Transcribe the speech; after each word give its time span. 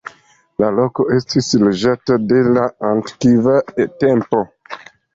La 0.63 0.71
loko 0.77 1.05
estis 1.17 1.51
loĝata 1.65 2.19
de 2.33 2.41
la 2.57 2.65
antikva 2.95 3.63
tempo. 4.07 4.47